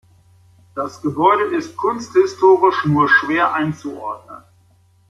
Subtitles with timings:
[0.73, 4.41] Das Gebäude ist kunsthistorisch nur schwer einzuordnen.